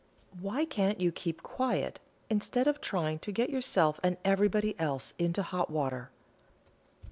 [0.39, 5.43] Why can't you keep quiet, instead of trying to get yourself and everybody else into
[5.43, 6.09] hot water?"